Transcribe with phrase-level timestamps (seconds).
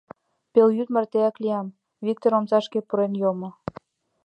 [0.53, 1.67] Пелйӱд мартеак лиям,—
[2.05, 3.49] Виктыр омсашке пурен йомо.